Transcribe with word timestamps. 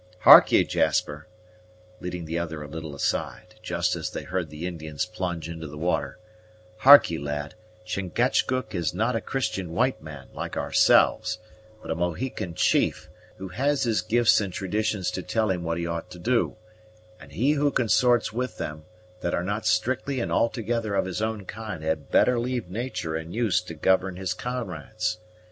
Hark'e, 0.23 0.67
Jasper," 0.67 1.27
leading 1.99 2.25
the 2.25 2.39
other 2.39 2.63
a 2.63 2.67
little 2.67 2.95
aside, 2.95 3.53
just 3.61 3.95
as 3.95 4.09
they 4.09 4.23
heard 4.23 4.49
the 4.49 4.65
Indian's 4.65 5.05
plunge 5.05 5.47
into 5.47 5.67
the 5.67 5.77
water, 5.77 6.17
"hark'e, 6.77 7.19
lad; 7.23 7.53
Chingachgook 7.85 8.73
is 8.73 8.95
not 8.95 9.15
a 9.15 9.21
Christian 9.21 9.71
white 9.73 10.01
man, 10.01 10.29
like 10.33 10.57
ourselves, 10.57 11.37
but 11.83 11.91
a 11.91 11.95
Mohican 11.95 12.55
chief, 12.55 13.11
who 13.37 13.49
has 13.49 13.83
his 13.83 14.01
gifts 14.01 14.41
and 14.41 14.51
traditions 14.51 15.11
to 15.11 15.21
tell 15.21 15.51
him 15.51 15.61
what 15.61 15.77
he 15.77 15.85
ought 15.85 16.09
to 16.09 16.17
do; 16.17 16.55
and 17.19 17.33
he 17.33 17.51
who 17.51 17.69
consorts 17.69 18.33
with 18.33 18.57
them 18.57 18.85
that 19.19 19.35
are 19.35 19.43
not 19.43 19.67
strictly 19.67 20.19
and 20.19 20.31
altogether 20.31 20.95
of 20.95 21.05
his 21.05 21.21
own 21.21 21.45
kind 21.45 21.83
had 21.83 22.09
better 22.09 22.39
leave 22.39 22.71
natur' 22.71 23.15
and 23.15 23.35
use 23.35 23.61
to 23.61 23.75
govern 23.75 24.15
his 24.15 24.33
comrades. 24.33 25.19